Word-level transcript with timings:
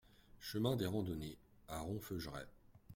Chemin 0.39 0.77
des 0.77 0.87
Randonnées 0.87 1.37
à 1.67 1.81
Ronfeugerai 1.81 2.47